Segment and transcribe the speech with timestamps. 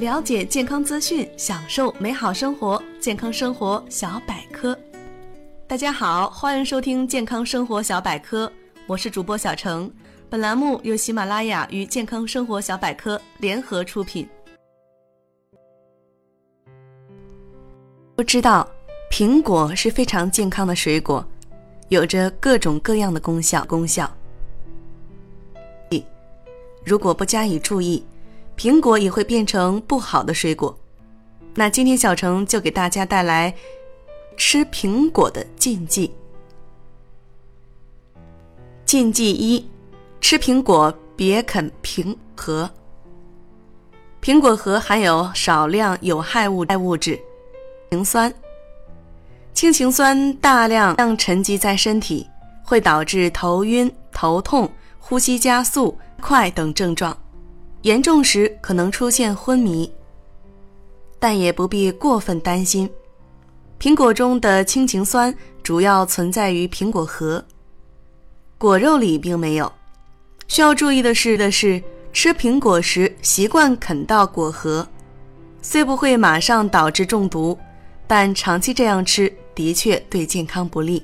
[0.00, 2.82] 了解健康资讯，享受美好生活。
[2.98, 4.74] 健康生活小百科，
[5.68, 8.50] 大家好，欢迎收听健康生活小百科，
[8.86, 9.92] 我是主播小程。
[10.30, 14.26] 本栏目由喜马拉雅与健康生活小百科联合出品。
[18.16, 18.66] 都知道，
[19.12, 21.22] 苹果是非常健康的水果，
[21.90, 23.62] 有着各种各样的功效。
[23.66, 24.10] 功效，
[26.86, 28.02] 如果不加以注意。
[28.60, 30.78] 苹果也会变成不好的水果，
[31.54, 33.54] 那今天小程就给大家带来
[34.36, 36.12] 吃苹果的禁忌。
[38.84, 39.66] 禁忌一：
[40.20, 42.70] 吃苹果别啃苹核。
[44.20, 47.18] 苹果核含有少量有害物物质
[47.88, 48.30] 氰酸，
[49.54, 52.28] 氢氰酸大量量沉积在身体，
[52.62, 57.16] 会导致头晕、头痛、呼吸加速快等症状。
[57.82, 59.90] 严重时可能出现昏迷，
[61.18, 62.88] 但也不必过分担心。
[63.78, 67.42] 苹果中的氢氰酸主要存在于苹果核，
[68.58, 69.72] 果肉里并没有。
[70.48, 74.86] 需要注意的是的是，吃苹果时习惯啃到果核，
[75.62, 77.58] 虽不会马上导致中毒，
[78.06, 81.02] 但长期这样吃的确对健康不利。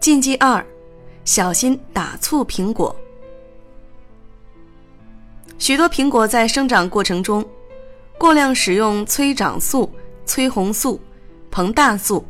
[0.00, 0.64] 禁忌二：
[1.24, 2.96] 小心打醋苹果。
[5.60, 7.46] 许多苹果在生长过程中，
[8.16, 9.92] 过量使用催长素、
[10.24, 10.98] 催红素、
[11.52, 12.24] 膨大素，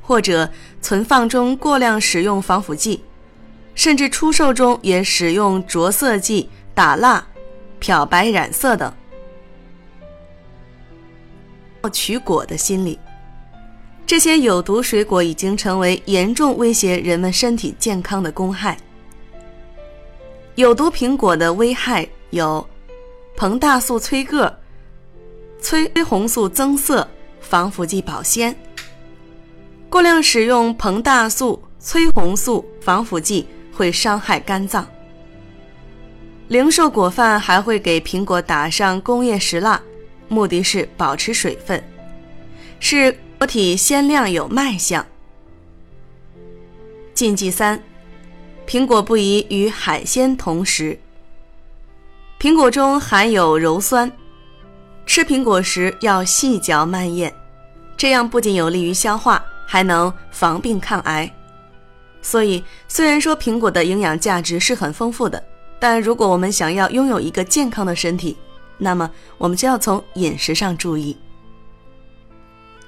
[0.00, 0.48] 或者
[0.80, 3.02] 存放中过量使用防腐剂，
[3.74, 7.26] 甚至出售中也使用着色剂、打蜡、
[7.80, 8.90] 漂白染色等。
[11.92, 12.96] 取果的心理，
[14.06, 18.78] 这些有毒水果已经成为严重威胁人们身体健康的公害。
[20.54, 22.08] 有毒苹果的危害。
[22.30, 22.68] 有
[23.36, 24.58] 膨大素催个、
[25.60, 27.08] 催红素增色、
[27.40, 28.54] 防腐剂保鲜。
[29.88, 34.86] 过量使用膨大素、催红素、防腐剂会伤害肝脏。
[36.48, 39.80] 零售果贩还会给苹果打上工业石蜡，
[40.28, 41.82] 目的是保持水分，
[42.80, 45.04] 使果体鲜亮有卖相。
[47.14, 47.82] 禁忌三：
[48.66, 50.98] 苹果不宜与海鲜同食。
[52.38, 54.10] 苹果中含有鞣酸，
[55.04, 57.34] 吃苹果时要细嚼慢咽，
[57.96, 61.28] 这样不仅有利于消化，还能防病抗癌。
[62.22, 65.42] 所以，虽然说苹果的营养价值是很丰富的，
[65.80, 68.36] 但如果我们想要拥有一个健康的身体，
[68.76, 71.16] 那么我们就要从饮食上注意。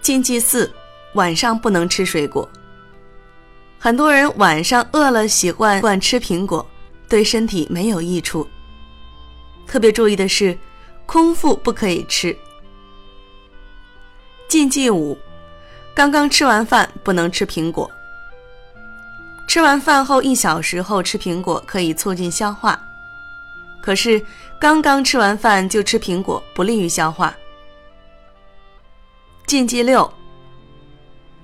[0.00, 0.72] 禁忌四：
[1.14, 2.48] 晚上不能吃水果。
[3.80, 6.64] 很多人晚上饿了，喜欢惯吃苹果，
[7.08, 8.46] 对身体没有益处。
[9.66, 10.58] 特别注意的是，
[11.06, 12.36] 空腹不可以吃。
[14.48, 15.16] 禁忌五：
[15.94, 17.90] 刚刚吃完饭不能吃苹果。
[19.46, 22.80] 吃完饭后一小时后吃苹果可以促进消化，
[23.80, 24.24] 可是
[24.60, 27.34] 刚刚吃完饭就吃苹果不利于消化。
[29.46, 30.12] 禁忌六：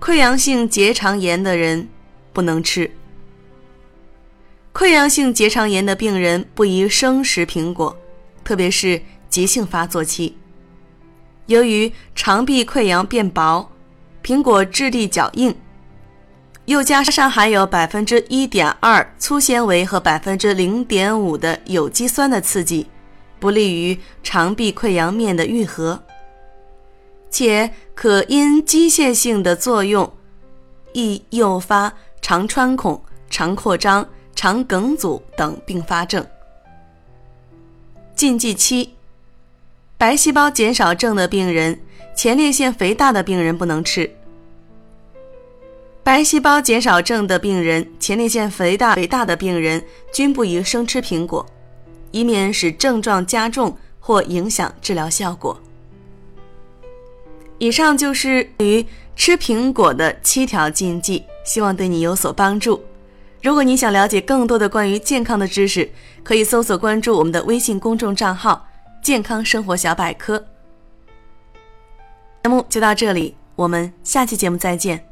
[0.00, 1.88] 溃疡性结肠炎的人
[2.32, 2.88] 不能吃。
[4.78, 7.98] 溃疡性结肠炎的病人不宜生食苹果。
[8.44, 10.36] 特别是急性发作期，
[11.46, 13.68] 由于肠壁溃疡变薄，
[14.22, 15.52] 苹果质地较硬，
[16.66, 22.86] 又加上含有百分之一点二粗纤维和百分之零点五的有机酸的刺激，
[23.40, 26.00] 不利于肠壁溃疡面的愈合，
[27.28, 30.10] 且可因机械性的作用，
[30.92, 34.08] 易诱发肠穿孔、肠扩张、
[34.40, 36.24] 肠梗阻等并发症。
[38.14, 38.94] 禁忌七：
[39.96, 41.76] 白细胞减少症的病人、
[42.14, 44.08] 前列腺肥大的病人不能吃。
[46.04, 51.44] 白细胞减少症的病人、前列腺肥大肥大的病人均不宜生吃苹果，
[52.12, 55.60] 以免使症状加重或影响治疗效果。
[57.58, 58.86] 以上就是于
[59.16, 62.80] 吃苹果的七条禁忌，希望对你有所帮助。
[63.42, 65.88] 如果你想了解更多的关于健康的知识，
[66.24, 68.66] 可以搜索关注我们的微信公众账号
[69.00, 70.44] “健康生活小百科”。
[72.42, 75.07] 节目就到这里，我们下期节目再见。